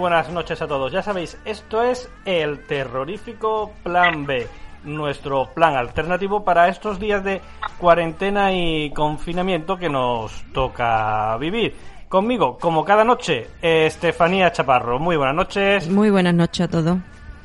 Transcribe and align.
Buenas 0.00 0.30
noches 0.30 0.60
a 0.62 0.66
todos. 0.66 0.90
Ya 0.90 1.02
sabéis, 1.02 1.38
esto 1.44 1.82
es 1.82 2.10
el 2.24 2.66
terrorífico 2.66 3.70
Plan 3.84 4.24
B, 4.24 4.48
nuestro 4.82 5.50
plan 5.54 5.76
alternativo 5.76 6.42
para 6.42 6.68
estos 6.68 6.98
días 6.98 7.22
de 7.22 7.42
cuarentena 7.78 8.50
y 8.52 8.90
confinamiento 8.92 9.76
que 9.76 9.90
nos 9.90 10.42
toca 10.54 11.36
vivir. 11.36 11.76
Conmigo, 12.08 12.56
como 12.58 12.82
cada 12.82 13.04
noche, 13.04 13.48
Estefanía 13.60 14.50
Chaparro. 14.50 14.98
Muy 14.98 15.16
buenas 15.16 15.36
noches. 15.36 15.88
Muy 15.88 16.08
buenas 16.08 16.34
noches 16.34 16.62
a 16.62 16.68
todos. 16.68 16.98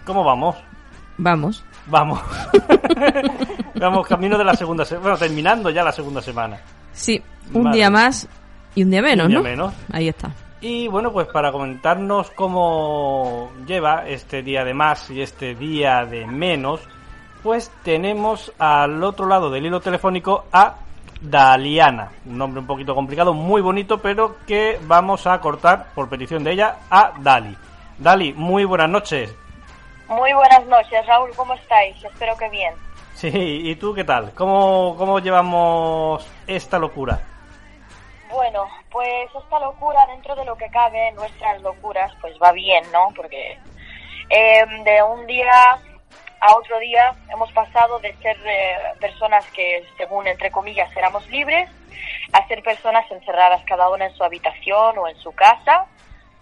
¿Cómo 0.05 0.23
vamos? 0.23 0.55
Vamos. 1.17 1.63
Vamos. 1.87 2.21
vamos 3.75 4.07
camino 4.07 4.37
de 4.37 4.45
la 4.45 4.55
segunda 4.55 4.85
semana. 4.85 5.03
Bueno, 5.03 5.17
terminando 5.17 5.69
ya 5.69 5.83
la 5.83 5.91
segunda 5.91 6.21
semana. 6.21 6.57
Sí, 6.93 7.21
un 7.53 7.69
día 7.71 7.89
más 7.89 8.27
y 8.73 8.83
un 8.83 8.89
día 8.89 9.01
menos, 9.01 9.25
un 9.25 9.31
día 9.31 9.39
¿no? 9.39 9.43
menos. 9.43 9.73
Ahí 9.91 10.07
está. 10.07 10.31
Y 10.67 10.87
bueno, 10.87 11.11
pues 11.11 11.27
para 11.27 11.51
comentarnos 11.51 12.31
cómo 12.31 13.51
lleva 13.67 14.07
este 14.07 14.41
día 14.41 14.63
de 14.63 14.73
más 14.73 15.11
y 15.11 15.21
este 15.21 15.53
día 15.53 16.05
de 16.05 16.25
menos, 16.25 16.81
pues 17.43 17.71
tenemos 17.83 18.51
al 18.57 19.03
otro 19.03 19.27
lado 19.27 19.51
del 19.51 19.67
hilo 19.67 19.79
telefónico 19.79 20.45
a 20.51 20.77
Daliana, 21.21 22.09
un 22.25 22.39
nombre 22.39 22.61
un 22.61 22.65
poquito 22.65 22.95
complicado, 22.95 23.31
muy 23.31 23.61
bonito, 23.61 23.99
pero 23.99 24.37
que 24.47 24.79
vamos 24.87 25.27
a 25.27 25.39
cortar 25.39 25.93
por 25.93 26.09
petición 26.09 26.43
de 26.43 26.53
ella 26.53 26.77
a 26.89 27.13
Dali. 27.19 27.55
Dali, 27.99 28.33
muy 28.33 28.65
buenas 28.65 28.89
noches. 28.89 29.35
Muy 30.07 30.33
buenas 30.33 30.65
noches, 30.65 31.05
Raúl, 31.05 31.29
¿cómo 31.35 31.53
estáis? 31.53 32.03
Espero 32.03 32.35
que 32.37 32.49
bien. 32.49 32.73
Sí, 33.13 33.29
¿y 33.31 33.75
tú 33.75 33.93
qué 33.93 34.03
tal? 34.03 34.31
¿Cómo, 34.33 34.95
cómo 34.97 35.19
llevamos 35.19 36.27
esta 36.47 36.79
locura? 36.79 37.34
Bueno, 38.29 38.67
pues 38.91 39.29
esta 39.35 39.59
locura, 39.59 40.05
dentro 40.07 40.35
de 40.35 40.45
lo 40.45 40.57
que 40.57 40.69
cabe, 40.69 41.11
nuestras 41.13 41.61
locuras, 41.61 42.11
pues 42.21 42.35
va 42.41 42.51
bien, 42.51 42.83
¿no? 42.91 43.09
Porque 43.15 43.57
eh, 44.29 44.65
de 44.83 45.03
un 45.03 45.27
día 45.27 45.51
a 46.41 46.55
otro 46.55 46.79
día 46.79 47.15
hemos 47.31 47.51
pasado 47.53 47.99
de 47.99 48.15
ser 48.17 48.37
eh, 48.45 48.77
personas 48.99 49.45
que, 49.51 49.83
según 49.97 50.27
entre 50.27 50.51
comillas, 50.51 50.95
éramos 50.95 51.27
libres, 51.29 51.69
a 52.33 52.47
ser 52.47 52.61
personas 52.63 53.09
encerradas 53.11 53.63
cada 53.65 53.89
una 53.89 54.05
en 54.07 54.15
su 54.15 54.23
habitación 54.23 54.97
o 54.97 55.07
en 55.07 55.15
su 55.17 55.31
casa, 55.31 55.85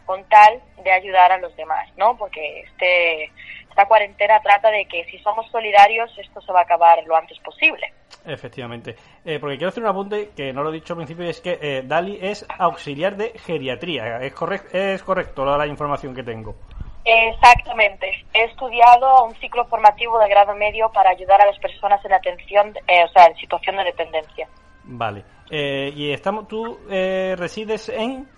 con 0.06 0.23
tal 0.30 0.61
de 0.84 0.92
ayudar 0.92 1.31
a 1.31 1.38
los 1.38 1.56
demás, 1.56 1.89
¿no? 1.98 2.17
Porque 2.17 2.61
este, 2.61 3.32
esta 3.73 3.88
cuarentena 3.88 4.39
trata 4.39 4.70
de 4.70 4.86
que 4.86 5.04
si 5.06 5.17
somos 5.20 5.50
solidarios, 5.50 6.16
esto 6.20 6.39
se 6.42 6.54
va 6.54 6.60
a 6.60 6.64
acabar 6.64 7.04
lo 7.06 7.16
antes 7.16 7.39
posible. 7.39 7.92
Efectivamente. 8.23 8.95
Eh, 9.26 9.39
porque 9.39 9.58
quiero 9.58 9.70
hacer 9.70 9.82
un 9.82 9.89
apunte 9.89 10.30
que 10.36 10.54
no 10.54 10.61
lo 10.61 10.70
he 10.70 10.73
dicho 10.73 10.94
al 10.94 10.98
principio, 10.98 11.26
es 11.26 11.42
que 11.42 11.58
eh, 11.60 11.82
Dali 11.84 12.20
es 12.22 12.45
auxiliar 12.60 13.17
de 13.17 13.32
geriatría. 13.39 14.17
¿Es, 14.22 14.34
correct 14.34 14.73
es 14.76 15.02
correcto 15.02 15.44
la, 15.44 15.58
la 15.58 15.66
información 15.66 16.14
que 16.14 16.22
tengo? 16.22 16.56
Exactamente. 17.04 18.11
He 18.32 18.44
estudiado 18.44 19.26
un 19.26 19.34
ciclo 19.36 19.66
formativo 19.66 20.20
de 20.20 20.30
grado 20.30 20.55
medio 20.55 20.92
para 20.92 21.10
ayudar 21.10 21.42
a 21.42 21.48
las 21.48 21.58
personas 21.58 22.05
en 22.05 22.14
atención, 22.14 22.76
eh, 22.88 23.04
o 23.04 23.08
sea, 23.10 23.26
en 23.26 23.36
situación 23.38 23.78
de 23.78 23.86
dependencia. 23.86 24.48
Vale. 24.84 25.23
Eh, 25.50 25.92
¿Y 25.95 26.11
estamos, 26.11 26.48
tú 26.48 26.80
eh, 26.92 27.36
resides 27.38 27.90
en...? 27.90 28.30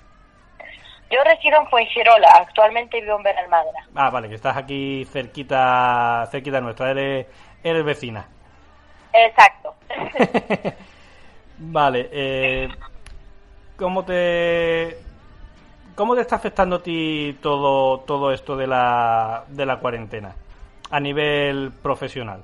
Yo 1.15 1.23
resido 1.23 1.61
en 1.61 1.67
Fuengirola, 1.67 2.27
actualmente 2.35 2.99
vivo 2.99 3.15
en 3.15 3.23
Benalmádena. 3.23 3.87
Ah, 3.95 4.09
vale, 4.09 4.27
que 4.27 4.35
estás 4.35 4.57
aquí 4.57 5.05
cerquita, 5.05 6.27
cerquita 6.29 6.59
nuestra, 6.59 6.91
eres, 6.91 7.27
eres 7.63 7.85
vecina. 7.85 8.25
Exacto. 9.13 9.75
vale, 11.57 12.09
eh, 12.11 12.67
¿cómo 13.77 14.03
te 14.03 14.97
cómo 15.95 16.15
te 16.15 16.21
está 16.21 16.35
afectando 16.35 16.77
a 16.77 16.83
ti 16.83 17.39
todo 17.41 18.01
todo 18.01 18.33
esto 18.33 18.57
de 18.57 18.67
la 18.67 19.45
de 19.47 19.65
la 19.65 19.77
cuarentena 19.79 20.35
a 20.91 20.99
nivel 20.99 21.71
profesional? 21.81 22.43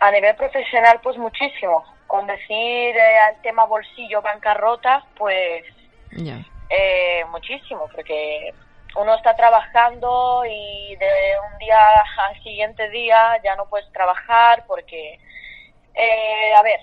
A 0.00 0.10
nivel 0.10 0.34
profesional, 0.36 1.00
pues 1.02 1.18
muchísimo. 1.18 1.84
Con 2.06 2.26
decir 2.26 2.96
eh, 2.96 3.18
al 3.28 3.42
tema 3.42 3.66
bolsillo, 3.66 4.22
bancarrota, 4.22 5.04
pues 5.18 5.64
Ya. 6.12 6.42
Eh, 6.72 7.24
muchísimo, 7.30 7.88
porque 7.92 8.54
uno 8.96 9.14
está 9.16 9.36
trabajando 9.36 10.44
y 10.46 10.96
de 10.96 11.06
un 11.52 11.58
día 11.58 11.78
al 12.28 12.42
siguiente 12.42 12.88
día 12.90 13.40
ya 13.44 13.56
no 13.56 13.66
puedes 13.68 13.90
trabajar 13.92 14.64
porque, 14.68 15.18
eh, 15.94 16.54
a 16.56 16.62
ver, 16.62 16.80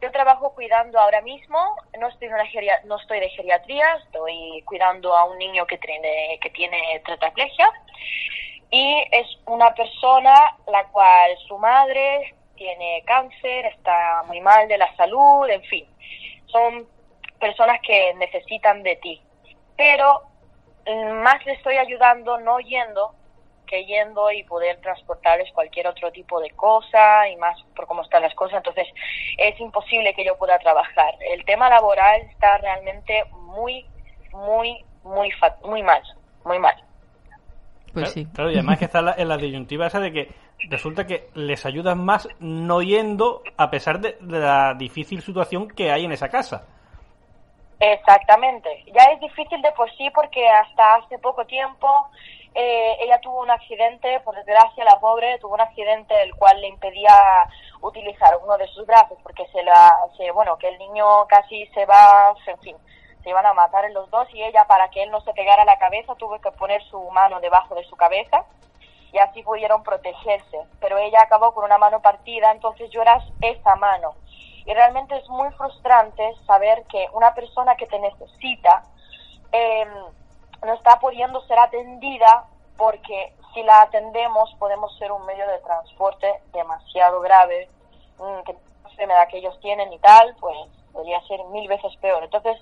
yo 0.00 0.12
trabajo 0.12 0.54
cuidando 0.54 0.98
ahora 1.00 1.22
mismo, 1.22 1.58
no 1.98 2.08
estoy, 2.08 2.28
geria- 2.52 2.80
no 2.84 2.96
estoy 2.98 3.20
de 3.20 3.30
geriatría, 3.30 3.96
estoy 4.06 4.62
cuidando 4.66 5.16
a 5.16 5.24
un 5.24 5.38
niño 5.38 5.66
que 5.66 5.78
tiene, 5.78 6.38
que 6.42 6.50
tiene 6.50 7.02
tetraplegia 7.06 7.68
y 8.70 9.04
es 9.12 9.26
una 9.46 9.74
persona 9.74 10.34
la 10.66 10.84
cual 10.88 11.36
su 11.46 11.58
madre 11.58 12.34
tiene 12.56 13.02
cáncer, 13.06 13.66
está 13.66 14.22
muy 14.26 14.40
mal 14.40 14.68
de 14.68 14.78
la 14.78 14.94
salud, 14.96 15.48
en 15.48 15.62
fin, 15.64 15.86
son 16.46 16.88
personas 17.40 17.80
que 17.82 18.14
necesitan 18.14 18.82
de 18.82 18.96
ti. 18.96 19.27
Pero 19.78 20.20
mm, 20.86 21.22
más 21.22 21.44
le 21.46 21.52
estoy 21.54 21.76
ayudando 21.76 22.38
no 22.40 22.58
yendo 22.60 23.14
que 23.66 23.84
yendo 23.84 24.30
y 24.32 24.42
poder 24.44 24.80
transportarles 24.80 25.52
cualquier 25.52 25.86
otro 25.88 26.10
tipo 26.10 26.40
de 26.40 26.50
cosa 26.52 27.28
y 27.28 27.36
más 27.36 27.54
por 27.76 27.86
cómo 27.86 28.00
están 28.02 28.22
las 28.22 28.34
cosas. 28.34 28.56
Entonces 28.58 28.86
es 29.38 29.58
imposible 29.60 30.14
que 30.14 30.24
yo 30.24 30.36
pueda 30.38 30.58
trabajar. 30.58 31.14
El 31.32 31.44
tema 31.44 31.68
laboral 31.68 32.22
está 32.22 32.56
realmente 32.58 33.24
muy, 33.32 33.84
muy, 34.32 34.84
muy, 35.04 35.30
fa- 35.32 35.56
muy 35.64 35.82
mal, 35.82 36.02
muy 36.44 36.58
mal. 36.58 36.74
Pues 37.92 37.92
claro, 37.92 38.12
sí. 38.12 38.26
Claro, 38.34 38.50
y 38.50 38.54
además 38.54 38.78
que 38.78 38.84
está 38.86 39.02
la- 39.02 39.14
en 39.18 39.28
la 39.28 39.36
disyuntiva 39.36 39.86
esa 39.86 40.00
de 40.00 40.12
que 40.12 40.28
resulta 40.70 41.06
que 41.06 41.28
les 41.34 41.64
ayudas 41.66 41.96
más 41.96 42.26
no 42.40 42.80
yendo 42.82 43.42
a 43.58 43.70
pesar 43.70 44.00
de, 44.00 44.16
de 44.20 44.38
la 44.38 44.74
difícil 44.74 45.20
situación 45.22 45.68
que 45.68 45.90
hay 45.92 46.04
en 46.06 46.12
esa 46.12 46.28
casa. 46.30 46.66
Exactamente. 47.80 48.84
Ya 48.92 49.04
es 49.12 49.20
difícil 49.20 49.62
de 49.62 49.72
por 49.72 49.90
sí 49.96 50.10
porque 50.10 50.48
hasta 50.48 50.96
hace 50.96 51.18
poco 51.18 51.46
tiempo 51.46 51.88
eh, 52.54 52.96
ella 53.00 53.20
tuvo 53.20 53.40
un 53.40 53.50
accidente, 53.50 54.18
por 54.20 54.34
desgracia 54.34 54.84
la 54.84 54.98
pobre 54.98 55.38
tuvo 55.38 55.54
un 55.54 55.60
accidente 55.60 56.20
el 56.22 56.34
cual 56.34 56.60
le 56.60 56.68
impedía 56.68 57.12
utilizar 57.80 58.36
uno 58.42 58.56
de 58.58 58.66
sus 58.68 58.84
brazos 58.84 59.18
porque 59.22 59.46
se 59.52 59.62
la, 59.62 59.92
se, 60.16 60.30
bueno, 60.32 60.56
que 60.58 60.68
el 60.68 60.78
niño 60.78 61.26
casi 61.28 61.66
se 61.68 61.86
va, 61.86 62.34
en 62.46 62.58
fin, 62.58 62.76
se 63.22 63.30
iban 63.30 63.46
a 63.46 63.52
matar 63.52 63.84
en 63.84 63.94
los 63.94 64.10
dos 64.10 64.26
y 64.34 64.42
ella 64.42 64.64
para 64.64 64.88
que 64.90 65.04
él 65.04 65.10
no 65.10 65.20
se 65.20 65.32
pegara 65.32 65.64
la 65.64 65.78
cabeza 65.78 66.16
tuvo 66.16 66.40
que 66.40 66.50
poner 66.52 66.82
su 66.84 67.00
mano 67.10 67.38
debajo 67.38 67.76
de 67.76 67.84
su 67.84 67.94
cabeza 67.94 68.44
y 69.12 69.18
así 69.18 69.42
pudieron 69.42 69.82
protegerse. 69.82 70.58
Pero 70.80 70.98
ella 70.98 71.20
acabó 71.22 71.54
con 71.54 71.64
una 71.64 71.78
mano 71.78 72.00
partida, 72.00 72.50
entonces 72.50 72.90
era 72.92 73.22
esa 73.40 73.76
mano. 73.76 74.14
Y 74.68 74.74
realmente 74.74 75.16
es 75.16 75.26
muy 75.30 75.50
frustrante 75.52 76.34
saber 76.46 76.84
que 76.92 77.06
una 77.14 77.32
persona 77.32 77.74
que 77.74 77.86
te 77.86 77.98
necesita 77.98 78.84
eh, 79.50 79.86
no 80.62 80.74
está 80.74 81.00
pudiendo 81.00 81.40
ser 81.46 81.58
atendida 81.58 82.44
porque 82.76 83.32
si 83.54 83.62
la 83.62 83.80
atendemos 83.80 84.54
podemos 84.58 84.94
ser 84.98 85.10
un 85.10 85.24
medio 85.24 85.48
de 85.48 85.58
transporte 85.60 86.42
demasiado 86.52 87.22
grave, 87.22 87.70
mm, 88.18 88.42
que 88.44 88.52
la 88.52 88.90
enfermedad 88.90 89.28
que 89.28 89.38
ellos 89.38 89.58
tienen 89.60 89.90
y 89.90 89.98
tal, 90.00 90.36
pues 90.38 90.58
podría 90.92 91.18
ser 91.22 91.42
mil 91.44 91.66
veces 91.66 91.96
peor. 92.02 92.24
Entonces, 92.24 92.60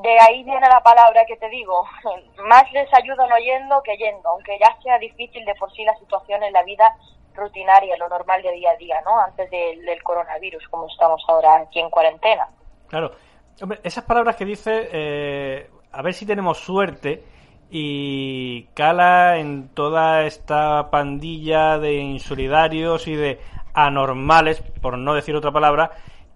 de 0.00 0.20
ahí 0.20 0.42
viene 0.44 0.66
la 0.66 0.82
palabra 0.82 1.26
que 1.26 1.36
te 1.36 1.50
digo, 1.50 1.84
más 2.48 2.72
les 2.72 2.88
ayuda 2.94 3.26
no 3.26 3.36
yendo 3.36 3.82
que 3.82 3.98
yendo, 3.98 4.30
aunque 4.30 4.58
ya 4.58 4.74
sea 4.82 4.98
difícil 4.98 5.44
de 5.44 5.54
por 5.56 5.70
sí 5.74 5.84
la 5.84 5.98
situación 5.98 6.42
en 6.42 6.54
la 6.54 6.62
vida 6.62 6.96
rutinaria, 7.38 7.96
lo 7.96 8.08
normal 8.08 8.42
de 8.42 8.52
día 8.52 8.70
a 8.72 8.76
día, 8.76 9.00
¿no? 9.04 9.18
Antes 9.20 9.50
del, 9.50 9.84
del 9.84 10.02
coronavirus, 10.02 10.66
como 10.68 10.86
estamos 10.88 11.22
ahora 11.28 11.62
aquí 11.62 11.80
en 11.80 11.90
cuarentena. 11.90 12.48
Claro. 12.88 13.12
Hombre, 13.60 13.80
esas 13.82 14.04
palabras 14.04 14.36
que 14.36 14.44
dice, 14.44 14.88
eh, 14.92 15.70
a 15.90 16.02
ver 16.02 16.14
si 16.14 16.26
tenemos 16.26 16.58
suerte 16.58 17.24
y 17.70 18.64
cala 18.74 19.38
en 19.38 19.70
toda 19.70 20.24
esta 20.24 20.90
pandilla 20.90 21.78
de 21.78 21.94
insolidarios 21.94 23.08
y 23.08 23.16
de 23.16 23.40
anormales, 23.74 24.62
por 24.80 24.96
no 24.96 25.14
decir 25.14 25.34
otra 25.34 25.50
palabra, 25.50 25.90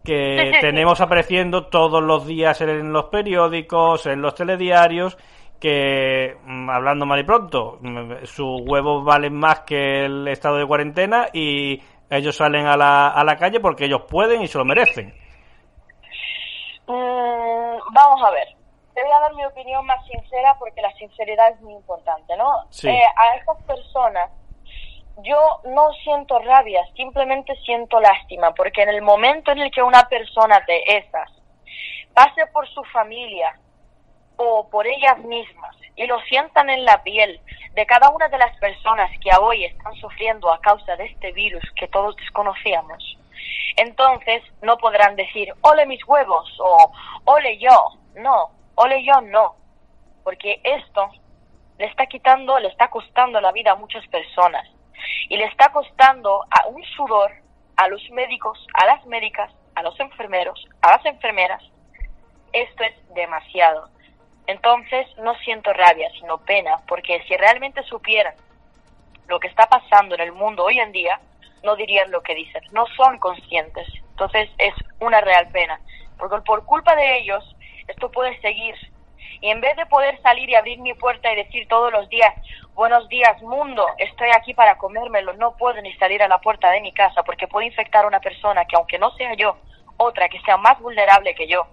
que 0.04 0.52
tenemos 0.60 1.00
apareciendo 1.00 1.66
todos 1.66 2.02
los 2.02 2.26
días 2.26 2.60
en 2.60 2.92
los 2.92 3.04
periódicos, 3.04 4.06
en 4.06 4.20
los 4.20 4.34
telediarios, 4.34 5.16
que, 5.62 6.36
mm, 6.44 6.68
hablando 6.70 7.06
mal 7.06 7.20
y 7.20 7.22
pronto, 7.22 7.78
mm, 7.80 8.24
sus 8.24 8.62
huevos 8.66 9.04
valen 9.04 9.34
más 9.34 9.60
que 9.60 10.06
el 10.06 10.26
estado 10.26 10.56
de 10.56 10.66
cuarentena 10.66 11.28
y 11.32 11.80
ellos 12.10 12.36
salen 12.36 12.66
a 12.66 12.76
la, 12.76 13.10
a 13.10 13.22
la 13.22 13.36
calle 13.36 13.60
porque 13.60 13.84
ellos 13.84 14.02
pueden 14.10 14.42
y 14.42 14.48
se 14.48 14.58
lo 14.58 14.64
merecen. 14.64 15.14
Mm, 16.88 17.78
vamos 17.92 18.22
a 18.24 18.30
ver. 18.32 18.48
Te 18.92 19.02
voy 19.04 19.12
a 19.12 19.20
dar 19.20 19.34
mi 19.34 19.44
opinión 19.44 19.86
más 19.86 20.04
sincera 20.04 20.56
porque 20.58 20.82
la 20.82 20.92
sinceridad 20.94 21.50
es 21.50 21.60
muy 21.60 21.74
importante, 21.74 22.36
¿no? 22.36 22.50
Sí. 22.70 22.88
Eh, 22.88 23.06
a 23.16 23.36
estas 23.36 23.62
personas 23.62 24.30
yo 25.18 25.60
no 25.64 25.92
siento 26.02 26.40
rabia, 26.40 26.82
simplemente 26.96 27.54
siento 27.64 28.00
lástima, 28.00 28.52
porque 28.52 28.82
en 28.82 28.88
el 28.88 29.02
momento 29.02 29.52
en 29.52 29.60
el 29.60 29.70
que 29.70 29.82
una 29.82 30.08
persona 30.08 30.60
de 30.66 30.82
esas 30.88 31.30
pase 32.14 32.46
por 32.52 32.68
su 32.68 32.82
familia 32.84 33.56
o 34.36 34.68
por 34.70 34.86
ellas 34.86 35.18
mismas 35.18 35.76
y 35.96 36.06
lo 36.06 36.20
sientan 36.22 36.70
en 36.70 36.84
la 36.84 37.02
piel 37.02 37.40
de 37.74 37.86
cada 37.86 38.10
una 38.10 38.28
de 38.28 38.38
las 38.38 38.56
personas 38.58 39.10
que 39.20 39.30
hoy 39.38 39.64
están 39.64 39.94
sufriendo 39.96 40.52
a 40.52 40.60
causa 40.60 40.96
de 40.96 41.04
este 41.06 41.32
virus 41.32 41.62
que 41.76 41.88
todos 41.88 42.16
desconocíamos, 42.16 43.18
entonces 43.76 44.42
no 44.62 44.76
podrán 44.78 45.16
decir, 45.16 45.52
ole 45.62 45.86
mis 45.86 46.06
huevos 46.06 46.54
o 46.60 46.92
ole 47.24 47.58
yo, 47.58 47.90
no, 48.16 48.50
ole 48.74 49.04
yo 49.04 49.20
no, 49.20 49.56
porque 50.24 50.60
esto 50.64 51.10
le 51.78 51.86
está 51.86 52.06
quitando, 52.06 52.58
le 52.58 52.68
está 52.68 52.88
costando 52.88 53.40
la 53.40 53.52
vida 53.52 53.72
a 53.72 53.76
muchas 53.76 54.06
personas 54.08 54.68
y 55.28 55.36
le 55.36 55.44
está 55.44 55.72
costando 55.72 56.44
a 56.50 56.68
un 56.68 56.84
sudor 56.84 57.32
a 57.76 57.88
los 57.88 58.02
médicos, 58.10 58.58
a 58.74 58.86
las 58.86 59.04
médicas, 59.06 59.50
a 59.74 59.82
los 59.82 59.98
enfermeros, 59.98 60.68
a 60.82 60.92
las 60.92 61.06
enfermeras. 61.06 61.62
Esto 62.52 62.84
es 62.84 62.94
demasiado. 63.14 63.88
Entonces 64.46 65.06
no 65.18 65.34
siento 65.36 65.72
rabia, 65.72 66.10
sino 66.18 66.38
pena, 66.38 66.80
porque 66.88 67.22
si 67.28 67.36
realmente 67.36 67.82
supieran 67.84 68.34
lo 69.28 69.38
que 69.38 69.48
está 69.48 69.66
pasando 69.66 70.14
en 70.14 70.20
el 70.20 70.32
mundo 70.32 70.64
hoy 70.64 70.78
en 70.78 70.92
día, 70.92 71.20
no 71.62 71.76
dirían 71.76 72.10
lo 72.10 72.22
que 72.22 72.34
dicen, 72.34 72.62
no 72.72 72.86
son 72.96 73.18
conscientes. 73.18 73.86
Entonces 74.10 74.50
es 74.58 74.74
una 75.00 75.20
real 75.20 75.48
pena, 75.48 75.80
porque 76.18 76.40
por 76.44 76.64
culpa 76.64 76.94
de 76.96 77.18
ellos 77.18 77.56
esto 77.88 78.10
puede 78.10 78.38
seguir. 78.40 78.74
Y 79.40 79.50
en 79.50 79.60
vez 79.60 79.76
de 79.76 79.86
poder 79.86 80.20
salir 80.22 80.48
y 80.50 80.54
abrir 80.54 80.78
mi 80.78 80.94
puerta 80.94 81.32
y 81.32 81.36
decir 81.36 81.66
todos 81.68 81.92
los 81.92 82.08
días, 82.08 82.32
buenos 82.74 83.08
días 83.08 83.40
mundo, 83.42 83.86
estoy 83.98 84.30
aquí 84.30 84.54
para 84.54 84.78
comérmelo, 84.78 85.32
no 85.34 85.56
puedo 85.56 85.80
ni 85.82 85.92
salir 85.94 86.22
a 86.22 86.28
la 86.28 86.38
puerta 86.38 86.70
de 86.70 86.80
mi 86.80 86.92
casa 86.92 87.22
porque 87.22 87.48
puedo 87.48 87.66
infectar 87.66 88.04
a 88.04 88.08
una 88.08 88.20
persona 88.20 88.64
que 88.64 88.76
aunque 88.76 88.98
no 88.98 89.10
sea 89.12 89.34
yo, 89.34 89.56
otra 89.96 90.28
que 90.28 90.40
sea 90.42 90.56
más 90.56 90.78
vulnerable 90.80 91.34
que 91.34 91.48
yo, 91.48 91.66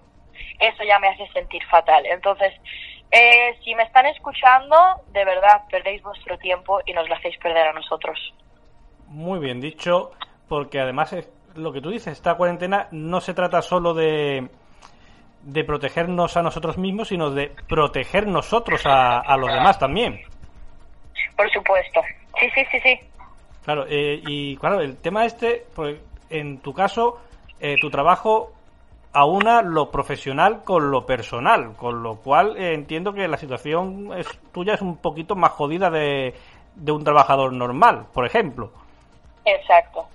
eso 0.58 0.84
ya 0.84 0.98
me 0.98 1.08
hace 1.08 1.26
sentir 1.28 1.62
fatal. 1.66 2.04
Entonces, 2.06 2.52
eh, 3.10 3.56
si 3.64 3.74
me 3.74 3.82
están 3.82 4.06
escuchando, 4.06 4.76
de 5.08 5.24
verdad, 5.24 5.62
perdéis 5.70 6.02
vuestro 6.02 6.38
tiempo 6.38 6.80
y 6.86 6.92
nos 6.92 7.08
lo 7.08 7.14
hacéis 7.14 7.36
perder 7.38 7.68
a 7.68 7.72
nosotros. 7.72 8.18
Muy 9.06 9.40
bien 9.40 9.60
dicho, 9.60 10.12
porque 10.48 10.80
además 10.80 11.12
es 11.12 11.32
lo 11.56 11.72
que 11.72 11.80
tú 11.80 11.90
dices, 11.90 12.12
esta 12.12 12.36
cuarentena 12.36 12.86
no 12.92 13.20
se 13.20 13.34
trata 13.34 13.60
solo 13.62 13.94
de, 13.94 14.48
de 15.42 15.64
protegernos 15.64 16.36
a 16.36 16.42
nosotros 16.42 16.78
mismos, 16.78 17.08
sino 17.08 17.30
de 17.30 17.52
proteger 17.68 18.26
nosotros 18.26 18.86
a, 18.86 19.18
a 19.18 19.36
los 19.36 19.52
demás 19.52 19.78
también. 19.78 20.20
Por 21.36 21.50
supuesto. 21.50 22.00
Sí, 22.38 22.48
sí, 22.54 22.64
sí, 22.70 22.80
sí. 22.80 23.00
Claro, 23.64 23.84
eh, 23.88 24.20
y 24.26 24.56
claro, 24.56 24.80
el 24.80 24.96
tema 24.98 25.24
este, 25.24 25.66
pues, 25.74 26.00
en 26.30 26.60
tu 26.60 26.72
caso, 26.72 27.20
eh, 27.60 27.76
tu 27.80 27.90
trabajo 27.90 28.52
aúna 29.12 29.62
lo 29.62 29.90
profesional 29.90 30.62
con 30.64 30.90
lo 30.90 31.04
personal, 31.06 31.74
con 31.76 32.02
lo 32.02 32.16
cual 32.16 32.56
eh, 32.56 32.74
entiendo 32.74 33.12
que 33.12 33.26
la 33.28 33.36
situación 33.38 34.12
es, 34.16 34.26
tuya 34.52 34.74
es 34.74 34.80
un 34.82 34.96
poquito 34.98 35.34
más 35.34 35.50
jodida 35.52 35.90
de, 35.90 36.34
de 36.76 36.92
un 36.92 37.02
trabajador 37.04 37.52
normal, 37.52 38.06
por 38.14 38.24
ejemplo. 38.24 38.70
Exacto. 39.44 40.06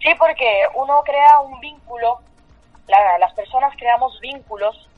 Sí, 0.00 0.08
porque 0.18 0.62
uno 0.74 1.02
crea 1.04 1.40
un 1.40 1.60
vínculo, 1.60 2.18
la- 2.88 3.18
las 3.18 3.32
personas 3.34 3.74
creamos 3.76 4.18
vínculos 4.20 4.88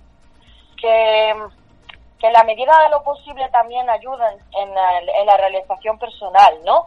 que, 0.80 1.34
que 2.18 2.26
en 2.26 2.32
la 2.32 2.44
medida 2.44 2.82
de 2.84 2.88
lo 2.88 3.02
posible 3.02 3.46
también 3.50 3.88
ayudan 3.90 4.34
en 4.58 4.74
la, 4.74 4.98
en 4.98 5.26
la 5.26 5.36
realización 5.36 5.98
personal, 5.98 6.54
¿no? 6.64 6.86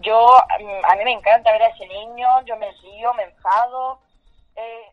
Yo, 0.00 0.26
mm, 0.60 0.84
a 0.84 0.96
mí 0.96 1.04
me 1.04 1.12
encanta 1.12 1.52
ver 1.52 1.62
a 1.62 1.68
ese 1.68 1.86
niño, 1.86 2.28
yo 2.44 2.56
me 2.56 2.70
río, 2.82 3.14
me 3.14 3.22
enfado, 3.22 4.00
eh. 4.56 4.90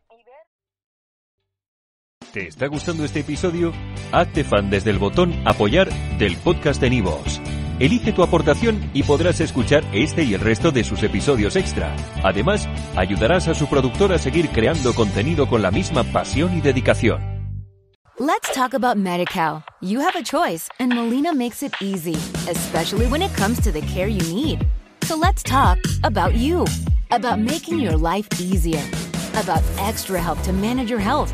¿Te 2.33 2.48
está 2.48 2.68
gustando 2.68 3.04
este 3.04 3.19
episodio? 3.19 3.74
Hazte 4.13 4.45
fan 4.45 4.69
desde 4.69 4.89
el 4.89 5.00
botón 5.00 5.33
Apoyar 5.45 5.89
del 6.18 6.38
podcast 6.38 6.80
de 6.80 6.89
Nivos. 6.89 7.42
Elige 7.78 8.13
tu 8.13 8.24
aportación 8.24 8.89
y 8.94 9.04
podrás 9.04 9.42
escuchar 9.42 9.83
este 9.92 10.24
y 10.24 10.33
el 10.33 10.39
resto 10.39 10.72
de 10.72 10.86
sus 10.86 11.04
episodios 11.04 11.57
extra. 11.57 11.94
Además, 12.24 12.69
ayudarás 12.95 13.50
a 13.50 13.54
su 13.54 13.68
productor 13.68 14.13
a 14.13 14.18
seguir 14.18 14.48
creando 14.50 14.94
contenido 14.94 15.50
con 15.50 15.62
la 15.62 15.72
misma 15.72 16.06
pasión 16.06 16.57
y 16.57 16.62
dedicación. 16.62 17.19
Let's 18.18 18.54
talk 18.54 18.74
about 18.75 18.95
MediCal. 18.95 19.66
You 19.81 20.00
have 20.00 20.16
a 20.18 20.24
choice, 20.24 20.69
and 20.80 20.94
Molina 20.94 21.33
makes 21.33 21.62
it 21.62 21.74
easy, 21.81 22.16
especially 22.50 23.07
when 23.07 23.22
it 23.22 23.36
comes 23.36 23.60
to 23.62 23.74
the 23.74 23.81
care 23.81 24.07
you 24.07 24.22
need. 24.33 24.66
So 25.04 25.18
let's 25.18 25.44
talk 25.44 25.80
about 26.06 26.36
you, 26.36 26.63
about 27.10 27.39
making 27.39 27.80
your 27.80 27.98
life 27.98 28.30
easier, 28.39 28.83
about 29.33 29.63
extra 29.80 30.22
help 30.22 30.42
to 30.44 30.54
manage 30.54 30.89
your 30.89 31.01
health. 31.01 31.33